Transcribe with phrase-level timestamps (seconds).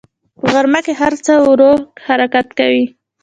[0.39, 1.71] په غرمه کې هر څه ورو
[2.05, 2.85] حرکت کوي